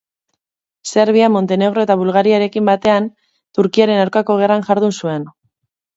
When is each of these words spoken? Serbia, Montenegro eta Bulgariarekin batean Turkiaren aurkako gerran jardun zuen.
Serbia, 0.93 1.27
Montenegro 1.33 1.83
eta 1.87 1.97
Bulgariarekin 2.01 2.71
batean 2.71 3.11
Turkiaren 3.59 4.03
aurkako 4.07 4.39
gerran 4.45 4.67
jardun 4.71 4.97
zuen. 5.05 5.29